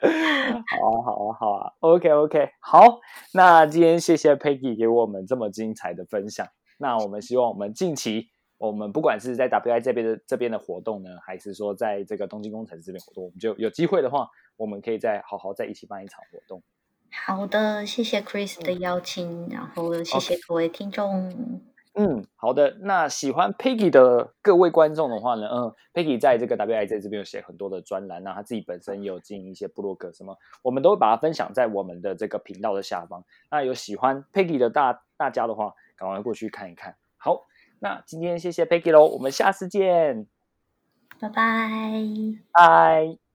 [0.66, 3.00] 好啊，好啊，好啊，OK，OK，好。
[3.34, 6.46] 那今天谢谢 Peggy 给我们这么精彩的分享。
[6.78, 8.28] 那我们希望我们近期，
[8.58, 16.62] 我们不管是在 WI 这边的这边的活动呢，还是说在这个东京工程这边活动，我们就有机会的话，我们可以再好好在一起办一场活动。
[17.12, 21.60] 好的，谢谢 Chris 的邀请，然后谢谢各位听众。
[21.94, 22.76] 嗯，好的。
[22.82, 33.24] 那喜欢 Peggy 的各位观众的话呢，嗯，Peggy 在这个 WIZ 这边有写很多的专栏，那他自己本身也有经营一些部落格，什么我们都会把它分享在我们的这个频道的下方。
[33.50, 36.94] 那有喜欢 Peggy 的大大家的话，赶快过去看一看。
[37.16, 37.46] 好，
[37.80, 40.26] 那今天谢谢 Peggy 喽，我们下次见，
[41.18, 41.90] 拜拜，
[42.52, 43.29] 拜。